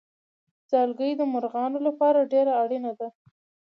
ځالګۍ 0.69 1.11
د 1.17 1.21
مرغانو 1.33 1.79
لپاره 1.87 2.29
ډېره 2.31 2.53
اړینه 2.63 2.91
ده. 2.99 3.07